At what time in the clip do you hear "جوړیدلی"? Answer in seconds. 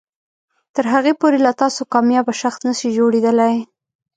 2.97-3.53